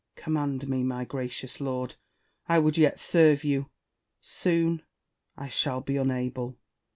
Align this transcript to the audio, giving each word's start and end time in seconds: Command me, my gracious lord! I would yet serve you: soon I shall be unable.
Command 0.15 0.67
me, 0.67 0.81
my 0.83 1.05
gracious 1.05 1.61
lord! 1.61 1.95
I 2.49 2.57
would 2.57 2.75
yet 2.75 2.99
serve 2.99 3.43
you: 3.43 3.69
soon 4.19 4.81
I 5.37 5.47
shall 5.47 5.81
be 5.81 5.95
unable. 5.95 6.57